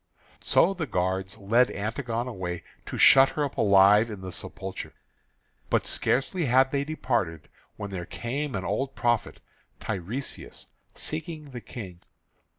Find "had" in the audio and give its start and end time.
6.45-6.71